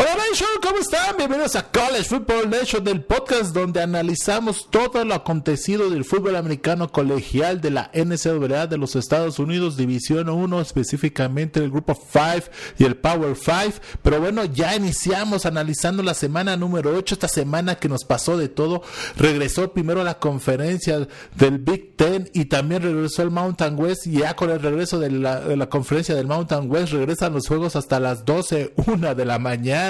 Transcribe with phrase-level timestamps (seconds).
[0.00, 1.16] Hola Nation, ¿cómo están?
[1.16, 6.92] Bienvenidos a College Football Nation del podcast donde analizamos todo lo acontecido del fútbol americano
[6.92, 12.48] colegial de la NCAA de los Estados Unidos, División 1, específicamente el grupo 5
[12.78, 13.80] y el Power 5.
[14.00, 18.48] Pero bueno, ya iniciamos analizando la semana número 8, esta semana que nos pasó de
[18.48, 18.82] todo.
[19.16, 24.06] Regresó primero a la conferencia del Big Ten y también regresó el Mountain West.
[24.06, 27.98] Y ya con el regreso de la, conferencia del Mountain West regresan los juegos hasta
[27.98, 29.87] las 12, 1 de la mañana.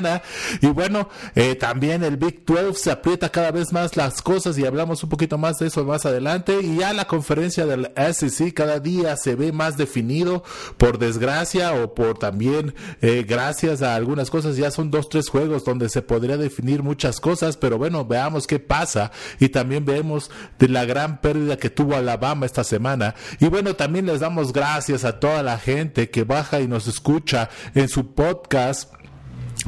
[0.60, 4.66] Y bueno, eh, también el Big 12 se aprieta cada vez más las cosas y
[4.66, 6.58] hablamos un poquito más de eso más adelante.
[6.62, 10.42] Y ya la conferencia del SEC cada día se ve más definido,
[10.76, 14.56] por desgracia o por también eh, gracias a algunas cosas.
[14.56, 18.58] Ya son dos, tres juegos donde se podría definir muchas cosas, pero bueno, veamos qué
[18.58, 19.10] pasa.
[19.40, 23.14] Y también vemos de la gran pérdida que tuvo Alabama esta semana.
[23.40, 27.50] Y bueno, también les damos gracias a toda la gente que baja y nos escucha
[27.74, 28.92] en su podcast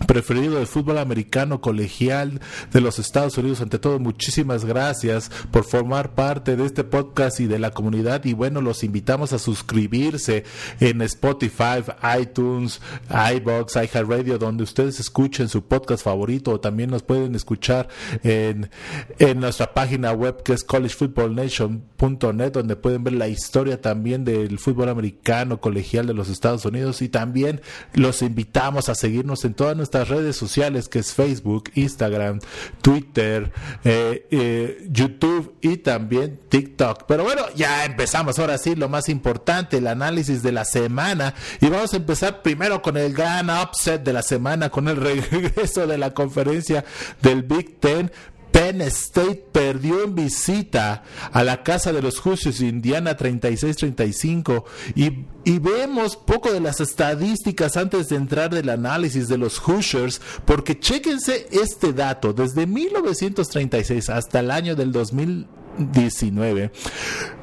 [0.06, 2.40] preferido del fútbol americano colegial
[2.72, 3.60] de los Estados Unidos.
[3.60, 8.24] Ante todo, muchísimas gracias por formar parte de este podcast y de la comunidad.
[8.24, 10.44] Y bueno, los invitamos a suscribirse
[10.80, 11.82] en Spotify,
[12.20, 16.52] iTunes, iBox, iHeartRadio, donde ustedes escuchen su podcast favorito.
[16.52, 17.88] O también nos pueden escuchar
[18.22, 18.70] en,
[19.18, 24.88] en nuestra página web que es collegefootballnation.net, donde pueden ver la historia también del fútbol
[24.88, 27.02] americano colegial de los Estados Unidos.
[27.02, 27.60] Y también
[27.94, 32.40] los invitamos a seguirnos en todas nuestras redes sociales que es Facebook, Instagram,
[32.82, 33.52] Twitter,
[33.84, 37.04] eh, eh, YouTube y también TikTok.
[37.06, 41.34] Pero bueno, ya empezamos ahora sí lo más importante, el análisis de la semana.
[41.60, 44.96] Y vamos a empezar primero con el gran upset de la semana, con el
[45.30, 46.84] regreso de la conferencia
[47.22, 48.10] del Big Ten.
[48.52, 55.58] Penn State perdió en visita a la casa de los Hoosiers Indiana 36-35 y, y,
[55.58, 61.48] vemos poco de las estadísticas antes de entrar del análisis de los Hoosiers porque chéquense
[61.50, 62.32] este dato.
[62.32, 65.46] Desde 1936 hasta el año del 2000
[65.92, 66.70] 19.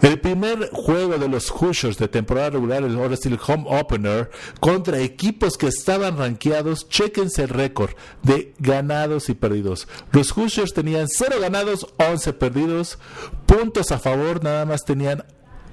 [0.02, 5.00] El primer juego de los Hoosiers de temporada regular, el ahora el home opener, contra
[5.00, 7.92] equipos que estaban rankeados, chequense el récord
[8.24, 9.88] de ganados y perdidos.
[10.12, 13.00] Los Hoosiers tenían 0 ganados, 11 perdidos,
[13.46, 15.24] puntos a favor, nada más tenían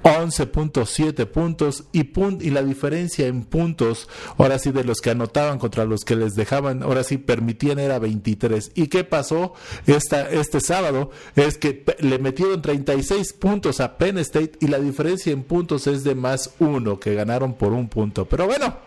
[0.05, 2.11] 11.7 puntos y,
[2.41, 4.07] y la diferencia en puntos,
[4.37, 7.97] ahora sí, de los que anotaban contra los que les dejaban, ahora sí, permitían era
[7.97, 8.73] 23.
[8.75, 9.55] ¿Y qué pasó
[9.87, 11.09] esta, este sábado?
[11.35, 16.03] Es que le metieron 36 puntos a Penn State y la diferencia en puntos es
[16.03, 18.25] de más uno, que ganaron por un punto.
[18.25, 18.77] Pero bueno,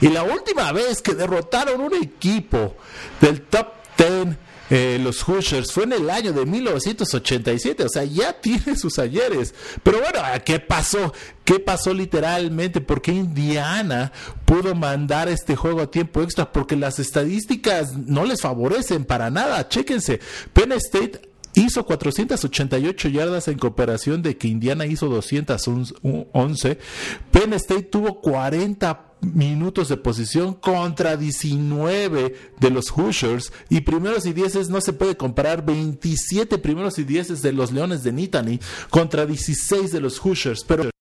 [0.00, 2.76] y la última vez que derrotaron un equipo
[3.20, 4.36] del top 10
[4.70, 9.54] eh, los Hoosiers fue en el año de 1987, o sea, ya tiene sus ayeres.
[9.82, 11.12] Pero bueno, ¿qué pasó?
[11.44, 12.80] ¿Qué pasó literalmente?
[12.80, 14.12] ¿Por qué Indiana
[14.46, 16.50] pudo mandar este juego a tiempo extra?
[16.52, 19.68] Porque las estadísticas no les favorecen para nada.
[19.68, 20.20] Chéquense,
[20.52, 21.20] Penn State
[21.54, 26.78] hizo 488 yardas en cooperación de que Indiana hizo 211.
[27.30, 33.52] Penn State tuvo 40 minutos de posición contra 19 de los Hoosiers.
[33.68, 35.64] Y primeros y dieces no se puede comparar.
[35.64, 40.64] 27 primeros y dieces de los Leones de Nittany contra 16 de los Hoosiers.
[40.64, 40.93] Pero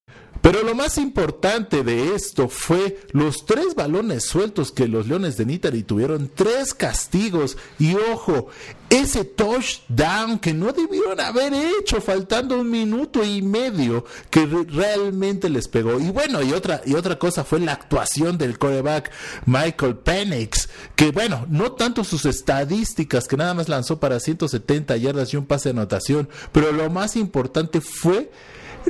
[0.44, 5.46] pero lo más importante de esto fue los tres balones sueltos que los Leones de
[5.46, 8.50] Nittany tuvieron, tres castigos y ojo,
[8.90, 15.70] ese touchdown que no debieron haber hecho faltando un minuto y medio que realmente les
[15.70, 15.98] pegó.
[15.98, 19.12] Y bueno, y otra y otra cosa fue la actuación del coreback
[19.46, 20.68] Michael Penix,
[20.98, 25.46] que bueno, no tanto sus estadísticas que nada más lanzó para 170 yardas y un
[25.46, 28.30] pase de anotación, pero lo más importante fue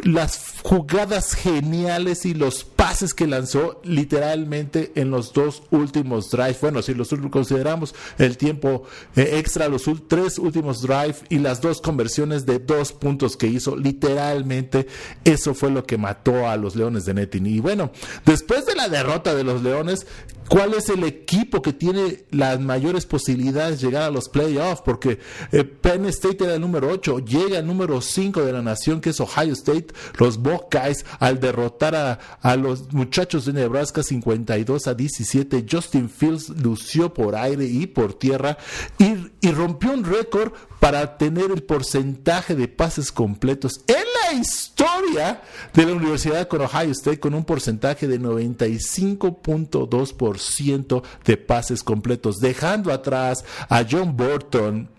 [0.04, 6.62] las jugadas geniales y los pases que lanzó literalmente en los dos últimos drives.
[6.62, 8.84] Bueno, si los consideramos el tiempo
[9.16, 13.76] eh, extra, los tres últimos drives y las dos conversiones de dos puntos que hizo,
[13.76, 14.88] literalmente
[15.24, 17.46] eso fue lo que mató a los Leones de Netting.
[17.46, 17.92] Y bueno,
[18.26, 20.08] después de la derrota de los Leones,
[20.48, 24.82] ¿cuál es el equipo que tiene las mayores posibilidades de llegar a los playoffs?
[24.82, 25.20] Porque
[25.52, 29.12] eh, Penn State era el número 8, llega el número 5 de la nación que
[29.12, 29.83] es Ohio State,
[30.18, 35.66] los Buckeyes al derrotar a, a los muchachos de Nebraska 52 a 17.
[35.70, 38.58] Justin Fields lució por aire y por tierra
[38.98, 45.42] y, y rompió un récord para tener el porcentaje de pases completos en la historia
[45.74, 52.92] de la Universidad con Ohio State con un porcentaje de 95.2% de pases completos, dejando
[52.92, 54.90] atrás a John Burton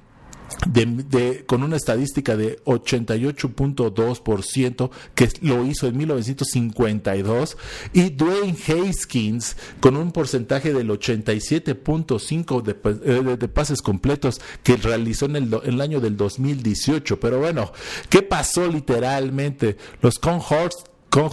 [0.67, 7.57] de, con una estadística de 88.2%, que lo hizo en 1952,
[7.93, 15.27] y Dwayne Haskins con un porcentaje del 87.5% de, eh, de, pases completos que realizó
[15.27, 17.21] en el, en el, año del 2018.
[17.21, 17.71] Pero bueno,
[18.09, 19.77] ¿qué pasó literalmente?
[20.01, 21.31] Los Conhorst con,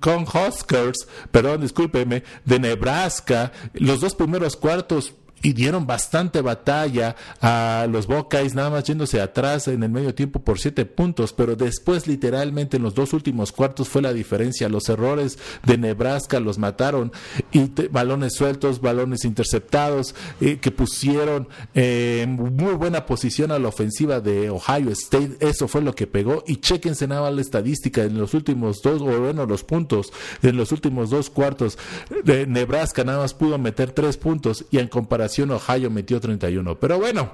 [0.00, 7.86] con Huskers, perdón, discúlpeme, de Nebraska, los dos primeros cuartos y dieron bastante batalla a
[7.90, 12.06] los Buckeyes, nada más yéndose atrás en el medio tiempo por siete puntos, pero después
[12.06, 14.68] literalmente en los dos últimos cuartos fue la diferencia.
[14.68, 17.12] Los errores de Nebraska los mataron
[17.52, 24.20] y balones sueltos, balones interceptados eh, que pusieron en muy buena posición a la ofensiva
[24.20, 25.36] de Ohio State.
[25.40, 29.20] Eso fue lo que pegó y chequense nada la estadística en los últimos dos, o
[29.20, 30.12] bueno, los puntos
[30.42, 31.78] en los últimos dos cuartos
[32.24, 36.78] de Nebraska nada más pudo meter tres puntos y en comparación Ohio metió 31.
[36.78, 37.30] Pero bueno,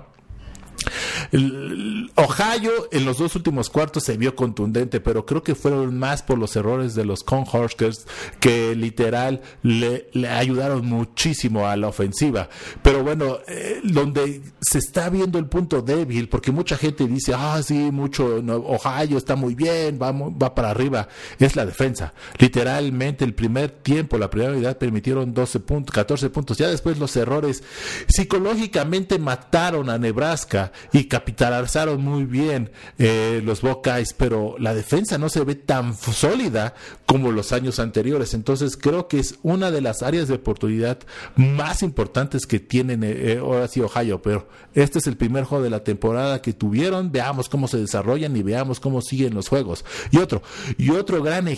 [1.30, 6.38] Ohio en los dos últimos cuartos se vio contundente, pero creo que fueron más por
[6.38, 8.06] los errores de los Conhorskers
[8.40, 12.48] que literal le, ayudaron muchísimo a la ofensiva.
[12.82, 17.60] Pero bueno, eh, donde se está viendo el punto débil, porque mucha gente dice, ah,
[17.62, 18.36] sí, mucho,
[18.66, 21.08] Ohio está muy bien, va, va para arriba,
[21.38, 22.14] es la defensa.
[22.38, 26.58] Literalmente el primer tiempo, la primera unidad permitieron 12 puntos, 14 puntos.
[26.58, 27.62] Ya después los errores
[28.06, 35.28] psicológicamente mataron a Nebraska y capitalizaron muy bien eh, los Buckeyes, pero la defensa no
[35.28, 36.74] se ve tan sólida
[37.06, 38.34] como los años anteriores.
[38.34, 40.98] Entonces creo que es una de las áreas de oportunidad
[41.34, 45.64] más importantes que tienen eh, eh, ahora sí Ohio, pero este es el primer juego
[45.64, 47.10] de la temporada que tuvieron.
[47.10, 49.84] Veamos cómo se desarrollan y veamos cómo siguen los juegos.
[50.12, 50.42] Y otro,
[50.76, 51.48] y otro gran,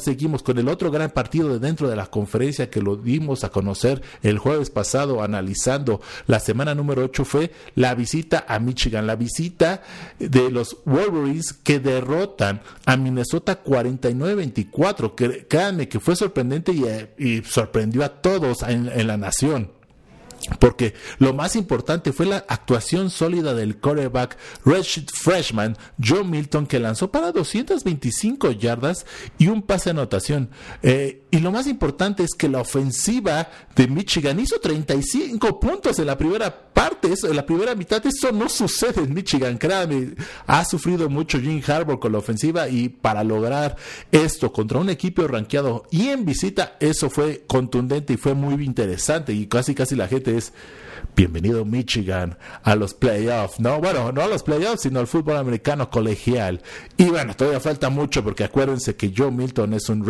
[0.00, 3.50] seguimos con el otro gran partido de dentro de la conferencia que lo dimos a
[3.50, 9.06] conocer el jueves pasado analizando la semana número 8 fue la visita visita a Michigan,
[9.06, 9.82] la visita
[10.18, 15.46] de los Wolverines que derrotan a Minnesota 49-24.
[15.48, 16.72] Créanme que fue sorprendente
[17.18, 19.70] y, sorprendió a todos en la nación.
[20.58, 26.78] Porque lo más importante fue la actuación sólida del quarterback Redshirt Freshman Joe Milton que
[26.78, 29.06] lanzó para 225 yardas
[29.38, 30.50] y un pase de anotación.
[30.82, 36.06] Eh, y lo más importante es que la ofensiva de Michigan hizo 35 puntos en
[36.06, 38.06] la primera parte, en la primera mitad.
[38.06, 40.14] Eso no sucede en Michigan, créanme.
[40.46, 43.74] Ha sufrido mucho Jim Harbour con la ofensiva y para lograr
[44.12, 49.32] esto contra un equipo rankeado y en visita, eso fue contundente y fue muy interesante
[49.32, 50.52] y casi casi la gente es
[51.16, 55.90] bienvenido Michigan a los playoffs, no, bueno, no a los playoffs, sino al fútbol americano
[55.90, 56.62] colegial.
[56.96, 60.04] Y bueno, todavía falta mucho porque acuérdense que Joe Milton es un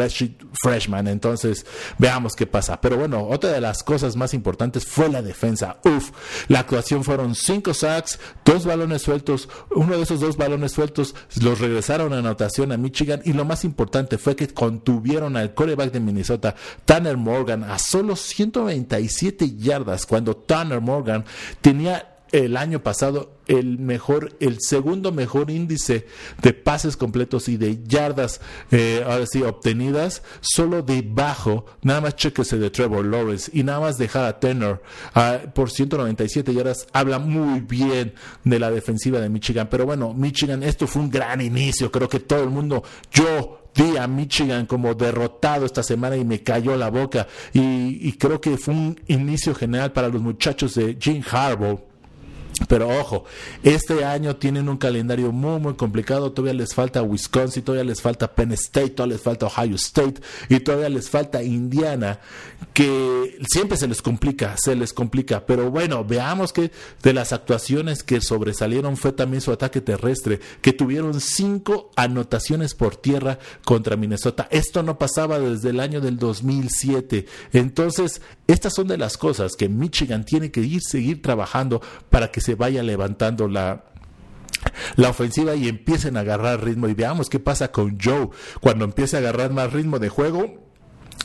[0.62, 1.64] freshman, entonces
[1.98, 2.80] veamos qué pasa.
[2.80, 5.78] Pero bueno, otra de las cosas más importantes fue la defensa.
[5.84, 6.10] Uf,
[6.48, 11.60] la actuación fueron cinco sacks, dos balones sueltos, uno de esos dos balones sueltos los
[11.60, 16.00] regresaron a anotación a Michigan y lo más importante fue que contuvieron al coreback de
[16.00, 21.24] Minnesota, Tanner Morgan, a solo 197 yardas cuando Tanner Morgan
[21.60, 26.08] tenía el año pasado el mejor, el segundo mejor índice
[26.42, 28.40] de pases completos y de yardas
[28.72, 33.98] eh, ahora sí, obtenidas, solo debajo, nada más chequese de Trevor Lawrence y nada más
[33.98, 34.82] dejar a Tenor
[35.14, 39.68] ah, por 197 yardas, habla muy bien de la defensiva de Michigan.
[39.70, 43.96] Pero bueno, Michigan, esto fue un gran inicio, creo que todo el mundo, yo vi
[43.96, 47.28] a Michigan como derrotado esta semana y me cayó la boca.
[47.52, 51.93] Y, y creo que fue un inicio general para los muchachos de Jim Harbaugh
[52.68, 53.24] pero ojo,
[53.62, 56.32] este año tienen un calendario muy, muy complicado.
[56.32, 60.60] Todavía les falta Wisconsin, todavía les falta Penn State, todavía les falta Ohio State y
[60.60, 62.20] todavía les falta Indiana,
[62.72, 65.46] que siempre se les complica, se les complica.
[65.46, 66.70] Pero bueno, veamos que
[67.02, 72.96] de las actuaciones que sobresalieron fue también su ataque terrestre, que tuvieron cinco anotaciones por
[72.96, 74.48] tierra contra Minnesota.
[74.50, 77.26] Esto no pasaba desde el año del 2007.
[77.52, 82.40] Entonces, estas son de las cosas que Michigan tiene que ir, seguir trabajando para que
[82.40, 83.84] se vaya levantando la,
[84.96, 86.88] la ofensiva y empiecen a agarrar ritmo.
[86.88, 88.28] Y veamos qué pasa con Joe
[88.60, 90.64] cuando empiece a agarrar más ritmo de juego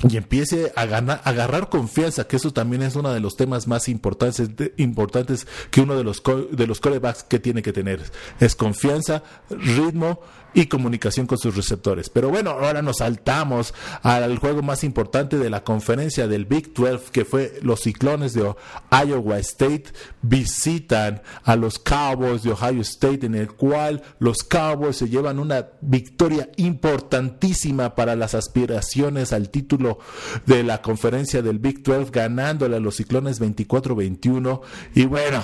[0.08, 3.68] y empiece a, ganar, a agarrar confianza, que eso también es uno de los temas
[3.68, 8.02] más importantes, importantes que uno de los, de los corebacks que tiene que tener.
[8.40, 10.22] Es confianza, ritmo
[10.54, 12.10] y comunicación con sus receptores.
[12.10, 17.12] Pero bueno, ahora nos saltamos al juego más importante de la conferencia del Big 12,
[17.12, 18.54] que fue los ciclones de
[18.92, 19.86] Iowa State
[20.22, 25.68] visitan a los Cowboys de Ohio State, en el cual los Cowboys se llevan una
[25.82, 30.00] victoria importantísima para las aspiraciones al título
[30.46, 34.62] de la conferencia del Big 12, ganándole a los ciclones 24-21.
[34.96, 35.44] Y bueno,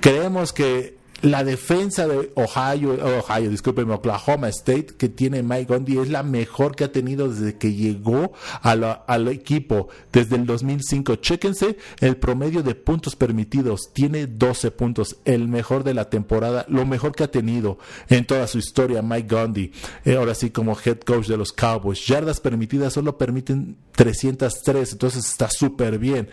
[0.00, 6.08] creemos que la defensa de Ohio, Ohio, discúlpeme, Oklahoma State que tiene Mike Gundy es
[6.08, 11.16] la mejor que ha tenido desde que llegó al equipo desde el 2005.
[11.16, 13.92] Chéquense el promedio de puntos permitidos.
[13.92, 18.46] Tiene 12 puntos, el mejor de la temporada, lo mejor que ha tenido en toda
[18.46, 19.72] su historia Mike Gundy.
[20.04, 22.04] Eh, ahora sí como head coach de los Cowboys.
[22.04, 26.28] Yardas permitidas solo permiten 303, entonces está súper bien.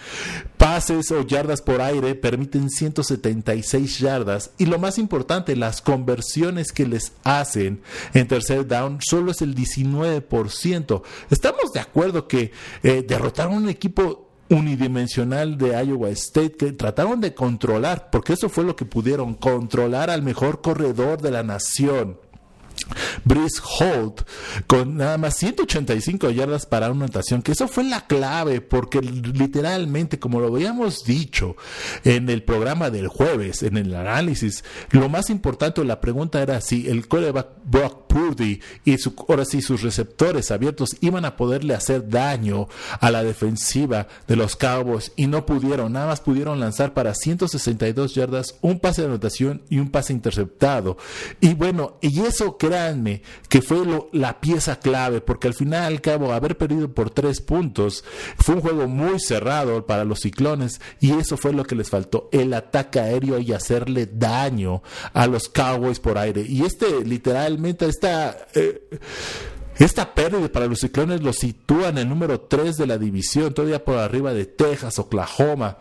[0.57, 6.87] Pases o yardas por aire permiten 176 yardas y lo más importante, las conversiones que
[6.87, 7.81] les hacen
[8.13, 11.01] en tercer down solo es el 19%.
[11.29, 12.51] Estamos de acuerdo que
[12.83, 18.63] eh, derrotaron un equipo unidimensional de Iowa State que trataron de controlar, porque eso fue
[18.63, 22.17] lo que pudieron, controlar al mejor corredor de la nación.
[23.23, 24.21] Brice Holt
[24.67, 30.19] con nada más 185 yardas para una anotación, que eso fue la clave, porque literalmente,
[30.19, 31.55] como lo habíamos dicho
[32.03, 36.87] en el programa del jueves, en el análisis, lo más importante, la pregunta era si
[36.87, 42.09] el coreback Brock Purdy y su, ahora sí sus receptores abiertos iban a poderle hacer
[42.09, 42.67] daño
[42.99, 48.15] a la defensiva de los Cowboys y no pudieron, nada más pudieron lanzar para 162
[48.15, 50.97] yardas, un pase de anotación y un pase interceptado.
[51.39, 52.67] Y bueno, y eso que
[53.49, 53.79] que fue
[54.11, 58.03] la pieza clave, porque al final al cabo haber perdido por tres puntos
[58.37, 62.29] fue un juego muy cerrado para los ciclones y eso fue lo que les faltó,
[62.31, 64.81] el ataque aéreo y hacerle daño
[65.13, 66.45] a los Cowboys por aire.
[66.47, 68.37] Y este literalmente esta...
[68.53, 68.89] Eh,
[69.77, 73.85] esta pérdida para los ciclones lo sitúa en el número 3 de la división, todavía
[73.85, 75.77] por arriba de Texas, Oklahoma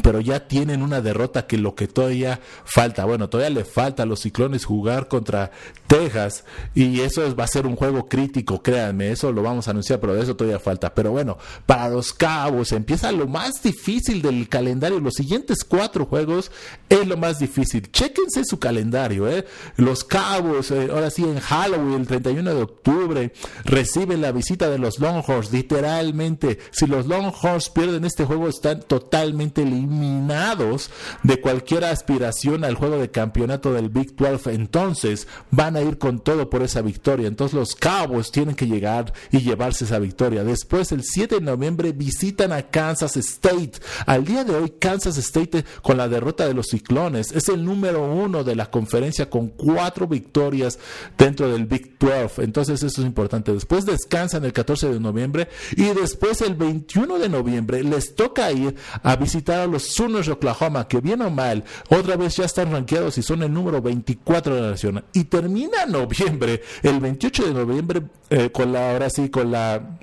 [0.00, 4.06] pero ya tienen una derrota que lo que todavía falta, bueno, todavía le falta a
[4.06, 5.50] los ciclones jugar contra
[5.86, 6.44] Texas
[6.74, 10.14] y eso va a ser un juego crítico, créanme, eso lo vamos a anunciar, pero
[10.14, 10.94] de eso todavía falta.
[10.94, 16.50] Pero bueno, para los Cabos empieza lo más difícil del calendario, los siguientes cuatro juegos
[16.88, 17.90] es lo más difícil.
[17.90, 19.44] Chéquense su calendario, ¿eh?
[19.76, 23.32] Los Cabos, eh, ahora sí en Halloween, el 31 de octubre,
[23.64, 29.64] reciben la visita de los Longhorns, literalmente, si los Longhorns pierden este juego están totalmente
[29.64, 30.90] limitados eliminados
[31.22, 34.52] de cualquier aspiración al juego de campeonato del Big 12.
[34.52, 37.28] Entonces van a ir con todo por esa victoria.
[37.28, 40.44] Entonces los Cowboys tienen que llegar y llevarse esa victoria.
[40.44, 43.72] Después, el 7 de noviembre, visitan a Kansas State.
[44.06, 48.04] Al día de hoy, Kansas State, con la derrota de los Ciclones, es el número
[48.12, 50.78] uno de la conferencia con cuatro victorias
[51.18, 52.42] dentro del Big 12.
[52.42, 53.52] Entonces, eso es importante.
[53.52, 58.76] Después descansan el 14 de noviembre y después, el 21 de noviembre, les toca ir
[59.02, 62.70] a visitar a los Sooners de Oklahoma, que bien o mal, otra vez ya están
[62.70, 65.04] rankeados y son el número 24 de la nación.
[65.12, 69.98] Y termina noviembre, el 28 de noviembre, eh, con la, ahora sí, con la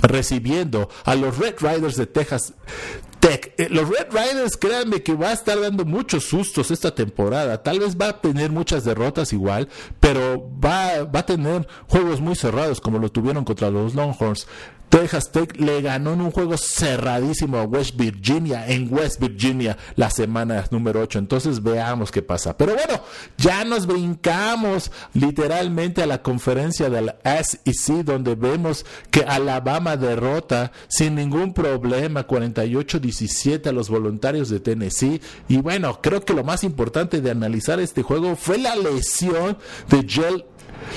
[0.00, 2.54] recibiendo a los Red Riders de Texas
[3.20, 3.54] Tech.
[3.56, 7.62] Eh, los Red Riders, créanme que va a estar dando muchos sustos esta temporada.
[7.62, 9.68] Tal vez va a tener muchas derrotas igual,
[10.00, 14.48] pero va, va a tener juegos muy cerrados como lo tuvieron contra los Longhorns.
[14.92, 20.10] Texas Tech le ganó en un juego cerradísimo a West Virginia, en West Virginia, la
[20.10, 21.18] semana número 8.
[21.18, 22.58] Entonces veamos qué pasa.
[22.58, 23.02] Pero bueno,
[23.38, 31.14] ya nos brincamos literalmente a la conferencia del SEC, donde vemos que Alabama derrota sin
[31.14, 35.22] ningún problema 48-17 a los voluntarios de Tennessee.
[35.48, 39.56] Y bueno, creo que lo más importante de analizar este juego fue la lesión
[39.88, 40.06] de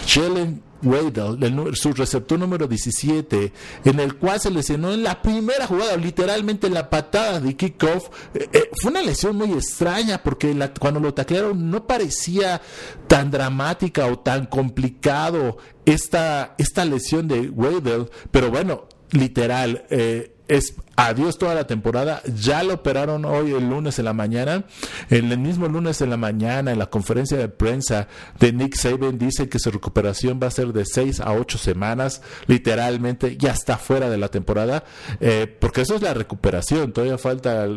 [0.06, 3.51] Jalen Waddell, su receptor número 17,
[3.84, 8.10] en el cual se lesionó en la primera jugada, literalmente en la patada de kickoff.
[8.34, 12.62] Eh, eh, fue una lesión muy extraña porque cuando lo taclearon no parecía
[13.08, 19.86] tan dramática o tan complicado esta, esta lesión de Waddell, pero bueno, literal.
[19.89, 22.22] Eh, es adiós toda la temporada.
[22.36, 24.64] Ya lo operaron hoy el lunes en la mañana.
[25.10, 28.08] El mismo lunes en la mañana, en la conferencia de prensa
[28.40, 32.22] de Nick Saban, dice que su recuperación va a ser de seis a ocho semanas.
[32.48, 34.84] Literalmente ya está fuera de la temporada.
[35.20, 36.94] Eh, porque eso es la recuperación.
[36.94, 37.68] Todavía falta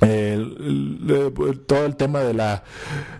[0.00, 2.64] todo el tema de la,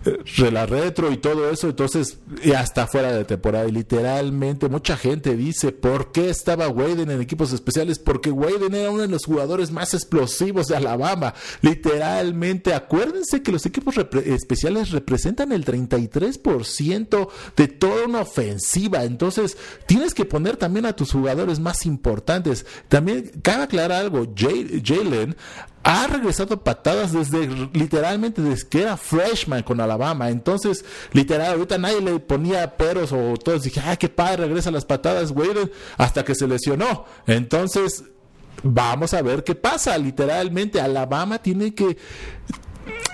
[0.03, 3.67] de la retro y todo eso, entonces ya está fuera de temporada.
[3.67, 7.99] Y literalmente mucha gente dice, ¿por qué estaba Wayden en equipos especiales?
[7.99, 11.33] Porque Wayden era uno de los jugadores más explosivos de Alabama.
[11.61, 19.03] Literalmente, acuérdense que los equipos especiales representan el 33% de toda una ofensiva.
[19.03, 22.65] Entonces, tienes que poner también a tus jugadores más importantes.
[22.87, 25.35] También cabe aclarar algo, Jalen
[25.83, 30.29] ha regresado patadas desde literalmente desde que era freshman con Alabama.
[30.29, 34.85] Entonces, literal, ahorita nadie le ponía peros o todos dije, ah, qué padre, regresa las
[34.85, 35.49] patadas, güey,
[35.97, 37.05] hasta que se lesionó.
[37.25, 38.03] Entonces,
[38.63, 39.97] vamos a ver qué pasa.
[39.97, 41.97] Literalmente, Alabama tiene que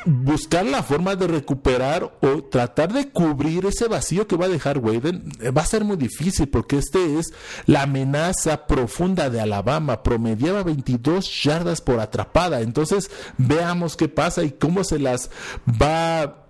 [0.08, 4.78] buscar la forma de recuperar o tratar de cubrir ese vacío que va a dejar
[4.78, 7.34] Wayden eh, va a ser muy difícil porque este es
[7.66, 10.04] la amenaza profunda de Alabama.
[10.04, 12.62] Promediaba 22 yardas por atrapada.
[12.62, 15.30] Entonces veamos qué pasa y cómo se las
[15.70, 16.47] va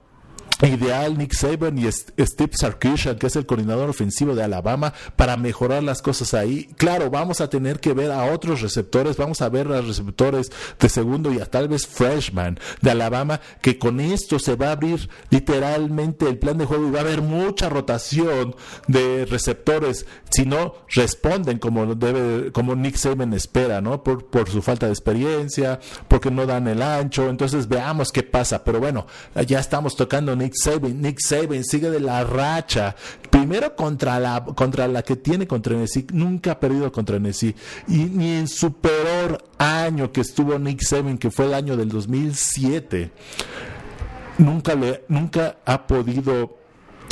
[0.62, 5.84] ideal Nick Saban y Steve Sarkisian, que es el coordinador ofensivo de Alabama, para mejorar
[5.84, 6.70] las cosas ahí.
[6.78, 10.90] Claro, vamos a tener que ver a otros receptores, vamos a ver a receptores de
[10.90, 15.10] segundo y a tal vez freshman de Alabama, que con esto se va a abrir
[15.30, 18.56] literalmente el plan de juego y va a haber mucha rotación
[18.88, 24.04] de receptores si no responden como debe, como Nick Saban espera, ¿no?
[24.04, 27.30] Por, por su falta de experiencia, porque no dan el ancho.
[27.30, 28.64] Entonces veamos qué pasa.
[28.64, 29.06] Pero bueno,
[29.46, 30.47] ya estamos tocando Nick
[30.94, 32.96] Nick Saban sigue de la racha.
[33.30, 36.08] Primero contra la, contra la que tiene contra Tennessee.
[36.14, 37.56] Nunca ha perdido contra Tennessee.
[37.88, 41.90] Y ni en su peor año que estuvo Nick Saban, que fue el año del
[41.90, 43.12] 2007,
[44.38, 46.58] nunca, le, nunca ha podido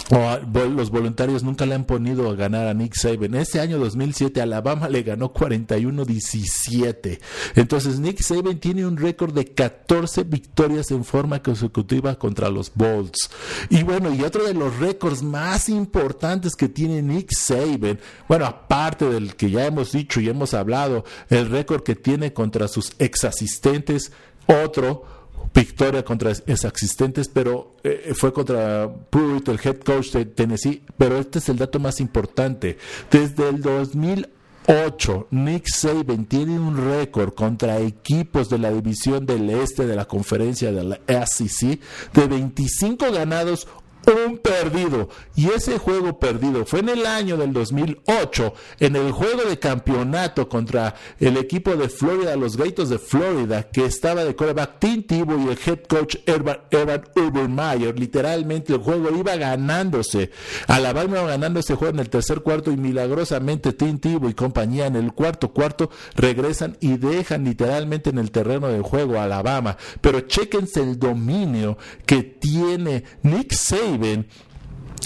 [0.10, 3.36] los voluntarios nunca le han ponido a ganar a Nick Saban.
[3.36, 7.20] Ese año 2007 Alabama le ganó 41-17.
[7.56, 13.30] Entonces Nick Saban tiene un récord de 14 victorias en forma consecutiva contra los Bolts.
[13.70, 19.10] Y bueno, y otro de los récords más importantes que tiene Nick Saban, bueno, aparte
[19.10, 23.24] del que ya hemos dicho y hemos hablado, el récord que tiene contra sus ex
[23.24, 24.12] asistentes,
[24.48, 25.15] otro
[25.56, 30.84] victoria contra existentes, pero eh, fue contra Pruitt, el head coach de Tennessee.
[30.98, 32.78] Pero este es el dato más importante.
[33.10, 39.88] Desde el 2008, Nick Saban tiene un récord contra equipos de la división del este
[39.88, 41.80] de la conferencia de la SEC
[42.14, 43.68] de 25 ganados,
[44.08, 45.10] un perdido.
[45.36, 50.48] Y ese juego perdido fue en el año del 2008, en el juego de campeonato
[50.48, 55.40] contra el equipo de Florida, los Gators de Florida, que estaba de coreback Tim Tebow
[55.40, 57.98] y el head coach Evan, Evan Urbanmeyer.
[57.98, 60.32] Literalmente el juego iba ganándose.
[60.68, 64.96] Alabama iba ganando ese juego en el tercer cuarto y milagrosamente Tim y compañía en
[64.96, 69.78] el cuarto cuarto regresan y dejan literalmente en el terreno del juego Alabama.
[70.02, 73.95] Pero chequense el dominio que tiene Nick Saban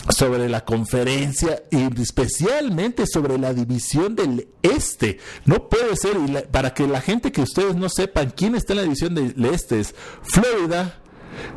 [0.10, 5.19] sobre la conferencia y especialmente sobre la división del este.
[5.45, 6.17] No puede ser,
[6.52, 9.80] para que la gente que ustedes no sepan quién está en la división del este
[9.80, 10.99] es Florida,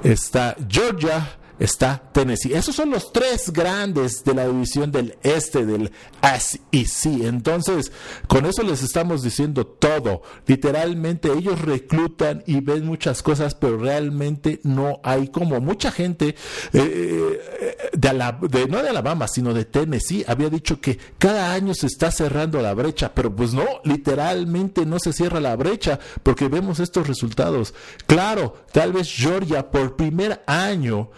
[0.02, 2.52] está Georgia, está Tennessee.
[2.54, 7.24] Esos son los tres grandes de la división del este del SEC.
[7.24, 7.92] Entonces,
[8.26, 10.22] con eso les estamos diciendo todo.
[10.46, 16.34] Literalmente ellos reclutan y ven muchas cosas, pero realmente no hay como mucha gente
[16.72, 21.74] eh, eh, de, de, no de Alabama, sino de Tennessee había dicho que cada año
[21.74, 26.48] se está cerrando la brecha, pero pues no, literalmente no se cierra la brecha porque
[26.48, 27.74] vemos estos resultados.
[28.06, 31.10] Claro, tal vez Georgia por primer año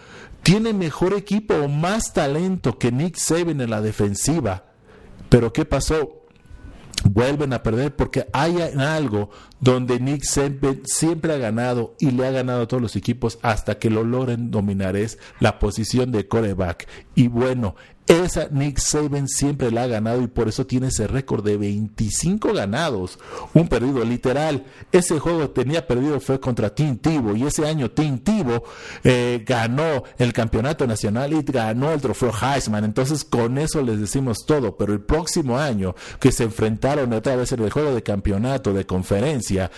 [0.45, 4.65] tiene mejor equipo o más talento que Nick Saban en la defensiva.
[5.31, 6.21] Pero ¿qué pasó?
[7.03, 9.31] Vuelven a perder porque hay algo
[9.61, 13.79] donde Nick Saban siempre ha ganado y le ha ganado a todos los equipos hasta
[13.79, 16.89] que lo logren dominar es la posición de coreback.
[17.15, 17.75] Y bueno,
[18.07, 22.53] esa Nick Saban siempre la ha ganado y por eso tiene ese récord de 25
[22.53, 23.19] ganados,
[23.55, 24.65] un perdido literal.
[24.93, 28.65] Ese juego tenía perdido fue contra Team Tivo y ese año Team Tivo
[29.03, 32.85] eh, ganó el campeonato nacional y ganó el trofeo Heisman.
[32.85, 34.77] Entonces con eso les decimos todo.
[34.77, 38.87] Pero el próximo año que se enfrentaron otra vez en el juego de campeonato de
[38.87, 39.71] conferencia,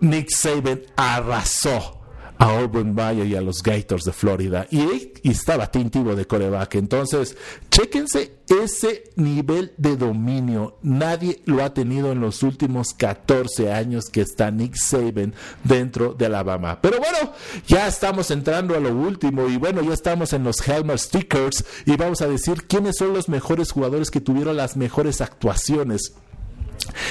[0.00, 1.99] Nick Saban arrasó
[2.40, 4.66] a Urban Meyer y a los Gators de Florida.
[4.70, 6.76] Y, estaba tintivo de coreback.
[6.76, 7.36] Entonces,
[7.70, 10.78] chéquense ese nivel de dominio.
[10.82, 16.26] Nadie lo ha tenido en los últimos 14 años que está Nick Saban dentro de
[16.26, 16.80] Alabama.
[16.80, 17.34] Pero bueno,
[17.66, 21.96] ya estamos entrando a lo último y bueno, ya estamos en los Helmer Stickers y
[21.96, 26.14] vamos a decir quiénes son los mejores jugadores que tuvieron las mejores actuaciones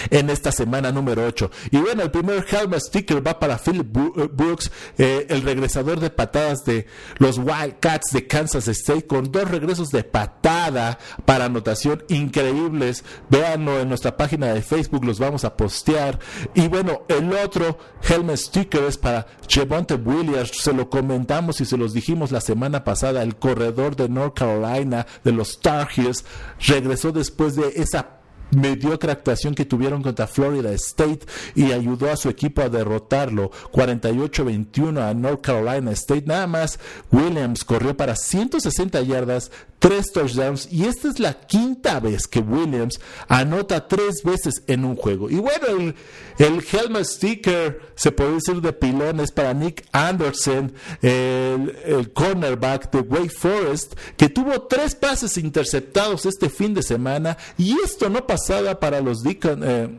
[0.09, 1.51] en esta semana número 8.
[1.71, 6.09] Y bueno, el primer helmet sticker va para Philip eh, Brooks, eh, el regresador de
[6.09, 13.03] patadas de los Wildcats de Kansas State, con dos regresos de patada para anotación increíbles.
[13.29, 16.19] Véanlo en nuestra página de Facebook, los vamos a postear.
[16.53, 17.77] Y bueno, el otro
[18.07, 22.83] helmet sticker es para Chevonte Williams, se lo comentamos y se los dijimos la semana
[22.83, 26.25] pasada, el corredor de North Carolina de los Tar Heels
[26.59, 28.18] regresó después de esa
[28.51, 31.21] mediocre actuación que tuvieron contra Florida State
[31.55, 36.23] y ayudó a su equipo a derrotarlo 48-21 a North Carolina State.
[36.25, 36.79] Nada más
[37.11, 42.99] Williams corrió para 160 yardas, tres touchdowns y esta es la quinta vez que Williams
[43.27, 45.29] anota tres veces en un juego.
[45.29, 45.95] Y bueno, el,
[46.37, 53.29] el helmet sticker se puede decir de pilones para Nick Anderson, el, cornerback de Wake
[53.29, 59.01] Forest, que tuvo tres pases interceptados este fin de semana y esto no pasaba para
[59.01, 59.89] los Deacon, eh,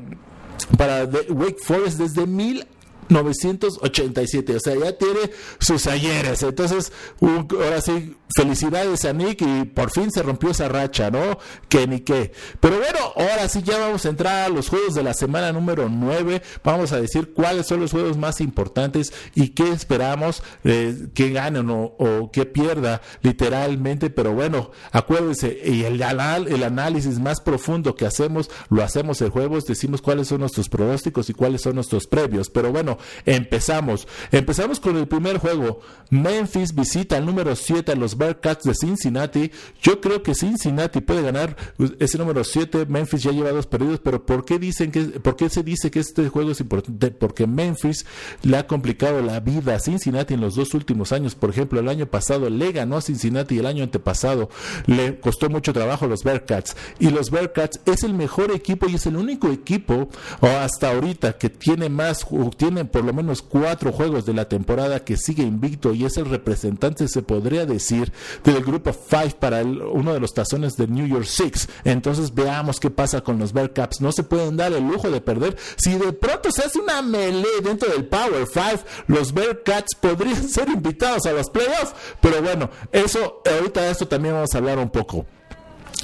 [0.78, 2.66] para Wake Forest desde mil
[3.10, 6.42] 987, o sea, ya tiene sus ayeres.
[6.42, 11.38] Entonces, ahora sí, felicidades a Nick y por fin se rompió esa racha, ¿no?
[11.68, 12.32] Que ni qué.
[12.60, 15.88] Pero bueno, ahora sí ya vamos a entrar a los juegos de la semana número
[15.88, 16.42] 9.
[16.64, 21.60] Vamos a decir cuáles son los juegos más importantes y qué esperamos eh, que gane
[21.60, 24.10] o, o que pierda literalmente.
[24.10, 29.64] Pero bueno, acuérdense, y el, el análisis más profundo que hacemos, lo hacemos el jueves,
[29.64, 32.50] decimos cuáles son nuestros pronósticos y cuáles son nuestros previos.
[32.50, 34.06] Pero bueno, empezamos.
[34.32, 35.80] Empezamos con el primer juego.
[36.10, 39.50] Memphis visita al número 7 a los Bearcats de Cincinnati.
[39.80, 41.56] Yo creo que Cincinnati puede ganar
[41.98, 42.86] ese número 7.
[42.86, 46.00] Memphis ya lleva dos perdidos, pero ¿por qué, dicen que, ¿por qué se dice que
[46.00, 47.10] este juego es importante?
[47.10, 48.06] Porque Memphis
[48.42, 51.34] le ha complicado la vida a Cincinnati en los dos últimos años.
[51.34, 54.48] Por ejemplo, el año pasado le ganó a Cincinnati y el año antepasado
[54.86, 56.76] le costó mucho trabajo a los Bearcats.
[56.98, 60.08] Y los Bearcats es el mejor equipo y es el único equipo
[60.40, 65.16] hasta ahorita que tiene más, tiene por lo menos cuatro juegos de la temporada que
[65.16, 68.12] sigue invicto y es el representante, se podría decir,
[68.44, 71.68] del grupo 5 para uno de los tazones de New York Six.
[71.84, 74.00] Entonces veamos qué pasa con los Bearcats.
[74.00, 75.56] No se pueden dar el lujo de perder.
[75.76, 80.68] Si de pronto se hace una melee dentro del Power 5, los Bearcats podrían ser
[80.68, 81.94] invitados a los playoffs.
[82.20, 85.26] Pero bueno, eso, ahorita de esto también vamos a hablar un poco.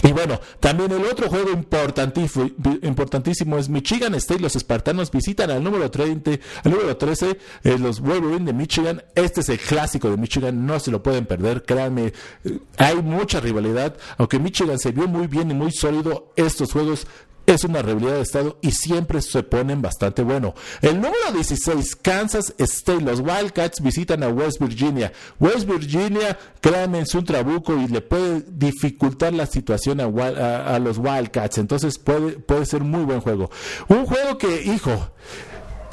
[0.02, 4.40] Y bueno, también el otro juego importantísimo, es Michigan State.
[4.40, 6.32] Los espartanos visitan al número 30,
[6.64, 9.02] al número 13, eh, los Wolverine de Michigan.
[9.14, 12.12] Este es el clásico de Michigan, no se lo pueden perder, créanme.
[12.44, 13.96] Eh, hay mucha rivalidad.
[14.18, 17.06] Aunque Michigan se vio muy bien y muy sólido, estos juegos
[17.46, 20.54] es una realidad de estado y siempre se ponen bastante bueno.
[20.82, 25.12] El número 16, Kansas State, los Wildcats visitan a West Virginia.
[25.38, 31.58] West Virginia, créanme, es un trabuco y le puede dificultar la situación a, los Wildcats,
[31.58, 33.50] entonces puede, puede ser muy buen juego.
[33.88, 35.10] Un juego que, hijo,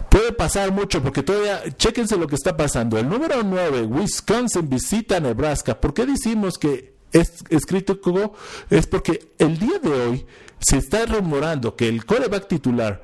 [0.10, 2.98] puede pasar mucho porque todavía, chéquense lo que está pasando.
[2.98, 5.80] El número 9, Wisconsin visita a Nebraska.
[5.80, 8.34] ¿Por qué decimos que es escrito como?
[8.69, 10.26] Es porque el día de hoy
[10.60, 13.02] se está rumorando que el coreback titular,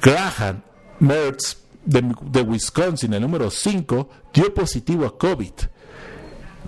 [0.00, 0.62] Graham
[1.00, 5.52] Mertz, de, Wisconsin, el número 5, dio positivo a COVID.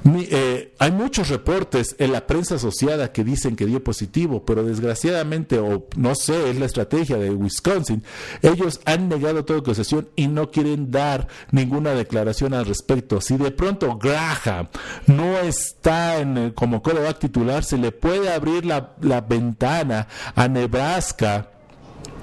[0.05, 5.59] Eh, hay muchos reportes en la prensa asociada que dicen que dio positivo, pero desgraciadamente,
[5.59, 8.03] o no sé, es la estrategia de Wisconsin,
[8.41, 13.21] ellos han negado toda acusación y no quieren dar ninguna declaración al respecto.
[13.21, 14.69] Si de pronto Graham
[15.07, 21.51] no está en, como coreback titular, se le puede abrir la, la ventana a Nebraska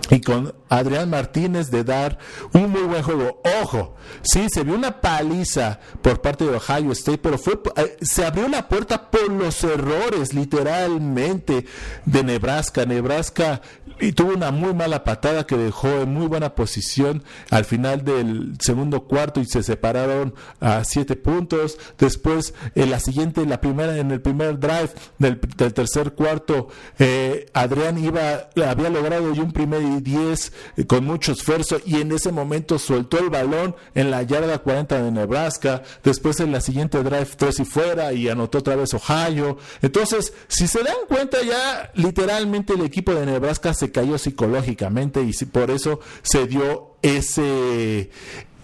[0.09, 2.17] y con Adrián Martínez de dar
[2.53, 3.41] un muy buen juego.
[3.61, 8.25] Ojo, sí, se vio una paliza por parte de Ohio State, pero fue, eh, se
[8.25, 11.65] abrió la puerta por los errores, literalmente,
[12.05, 12.85] de Nebraska.
[12.85, 13.61] Nebraska
[13.99, 18.53] y tuvo una muy mala patada que dejó en muy buena posición al final del
[18.59, 21.77] segundo cuarto y se separaron a siete puntos.
[21.97, 26.67] Después, en la siguiente, la primera, en el primer drive del, tercer cuarto,
[26.99, 32.11] eh, Adrián iba, había logrado un primer y diez eh, con mucho esfuerzo y en
[32.11, 35.83] ese momento soltó el balón en la yarda 40 de Nebraska.
[36.03, 39.57] Después en la siguiente drive tres y fuera y anotó otra vez Ohio.
[39.81, 45.33] Entonces, si se dan cuenta ya, literalmente el equipo de Nebraska se cayó psicológicamente y
[45.45, 48.09] por eso se dio ese,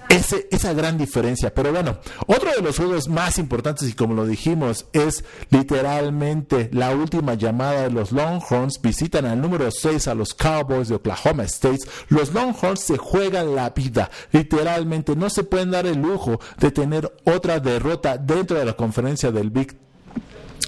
[0.09, 1.53] esa gran diferencia.
[1.53, 6.95] Pero bueno, otro de los juegos más importantes y como lo dijimos es literalmente la
[6.95, 8.81] última llamada de los Longhorns.
[8.81, 11.85] Visitan al número 6 a los Cowboys de Oklahoma State.
[12.09, 14.09] Los Longhorns se juegan la vida.
[14.31, 19.31] Literalmente no se pueden dar el lujo de tener otra derrota dentro de la conferencia
[19.31, 19.82] del Big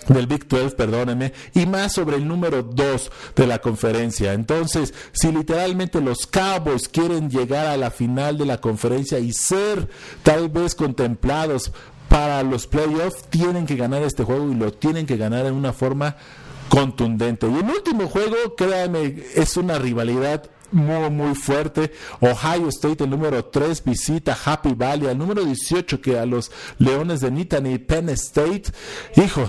[0.07, 4.33] del Big 12, perdóneme, y más sobre el número 2 de la conferencia.
[4.33, 9.89] Entonces, si literalmente los Cowboys quieren llegar a la final de la conferencia y ser
[10.23, 11.71] tal vez contemplados
[12.09, 15.73] para los playoffs, tienen que ganar este juego y lo tienen que ganar en una
[15.73, 16.15] forma
[16.69, 17.47] contundente.
[17.47, 21.91] Y el último juego, créanme, es una rivalidad muy, muy fuerte.
[22.19, 25.07] Ohio State, el número 3, visita Happy Valley.
[25.07, 28.63] El número 18, que a los Leones de Nittany, Penn State.
[29.15, 29.47] Hijo,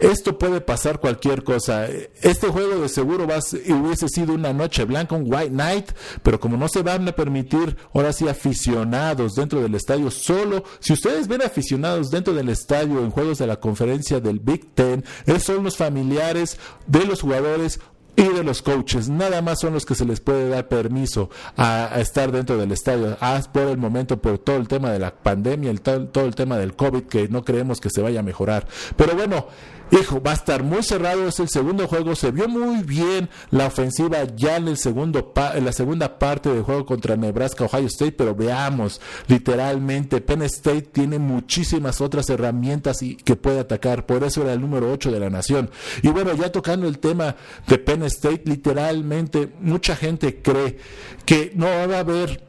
[0.00, 1.86] esto puede pasar cualquier cosa.
[1.86, 5.90] Este juego de seguro va, hubiese sido una noche blanca, un white night,
[6.22, 10.92] pero como no se van a permitir ahora sí aficionados dentro del estadio, solo si
[10.92, 15.42] ustedes ven aficionados dentro del estadio en juegos de la conferencia del Big Ten, esos
[15.42, 17.80] son los familiares de los jugadores
[18.16, 19.08] y de los coaches.
[19.08, 23.16] Nada más son los que se les puede dar permiso a, estar dentro del estadio.
[23.20, 26.58] Ah, por el momento, por todo el tema de la pandemia, el, todo el tema
[26.58, 28.66] del COVID, que no creemos que se vaya a mejorar.
[28.96, 29.46] Pero bueno,
[29.92, 33.66] Hijo, va a estar muy cerrado, es el segundo juego, se vio muy bien la
[33.66, 38.12] ofensiva ya en el segundo en la segunda parte del juego contra Nebraska Ohio State,
[38.12, 44.42] pero veamos, literalmente Penn State tiene muchísimas otras herramientas y, que puede atacar, por eso
[44.42, 45.70] era el número 8 de la nación.
[46.02, 47.34] Y bueno, ya tocando el tema
[47.66, 50.78] de Penn State, literalmente mucha gente cree
[51.26, 52.44] que no va a haber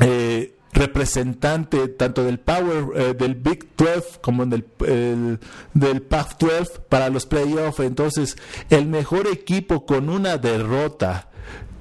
[0.00, 4.66] eh, representante tanto del Power eh, del Big 12 como del,
[5.74, 7.80] del Pac 12 para los playoffs.
[7.80, 8.36] Entonces,
[8.70, 11.30] el mejor equipo con una derrota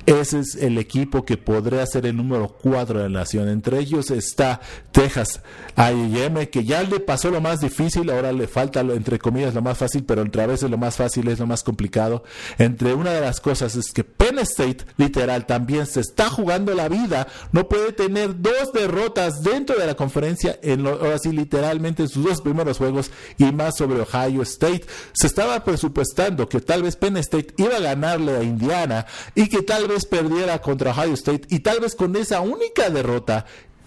[0.06, 3.50] ese es el equipo que podría ser el número 4 de la nación.
[3.50, 5.42] Entre ellos está Texas
[5.76, 9.78] A&M, que ya le pasó lo más difícil, ahora le falta, entre comillas, lo más
[9.80, 12.24] fácil, pero entre a veces lo más fácil es lo más complicado.
[12.60, 16.88] Entre una de las cosas es que Penn State, literal, también se está jugando la
[16.88, 17.28] vida.
[17.52, 22.24] No puede tener dos derrotas dentro de la conferencia, en ahora sí, literalmente en sus
[22.24, 24.86] dos primeros juegos y más sobre Ohio State.
[25.14, 29.64] Se estaba presupuestando que tal vez Penn State iba a ganarle a Indiana y que
[29.64, 33.46] tal vez perdiera contra Ohio State y tal vez con esa única derrota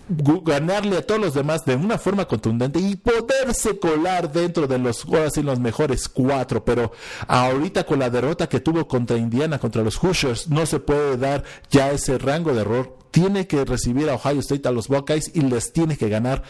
[0.08, 5.04] ganarle a todos los demás de una forma contundente y poderse colar dentro de los
[5.04, 6.64] ahora los mejores cuatro.
[6.64, 6.92] Pero
[7.26, 11.44] ahorita con la derrota que tuvo contra Indiana contra los Hoosiers no se puede dar
[11.70, 12.96] ya ese rango de error.
[13.10, 16.42] Tiene que recibir a Ohio State a los Buckeyes y les tiene que ganar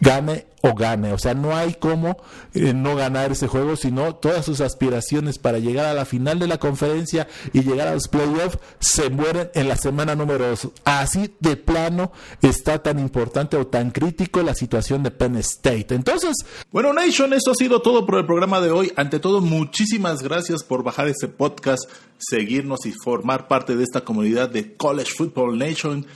[0.00, 1.12] gane o gane.
[1.12, 2.16] O sea, no hay cómo
[2.54, 6.48] eh, no ganar ese juego, sino todas sus aspiraciones para llegar a la final de
[6.48, 10.68] la conferencia y llegar a los playoffs se mueren en la semana número 2.
[10.84, 15.94] Así de plano está tan importante o tan crítico la situación de Penn State.
[15.94, 16.34] Entonces,
[16.70, 18.92] bueno, Nation, esto ha sido todo por el programa de hoy.
[18.96, 24.50] Ante todo, muchísimas gracias por bajar este podcast, seguirnos y formar parte de esta comunidad
[24.50, 26.06] de College Football Nation.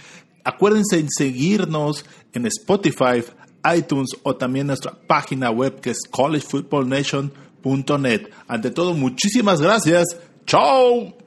[0.44, 3.22] Acuérdense en seguirnos en Spotify,
[3.76, 8.30] iTunes o también nuestra página web que es collegefootballnation.net.
[8.48, 10.16] Ante todo, muchísimas gracias.
[10.46, 11.21] ¡Chao!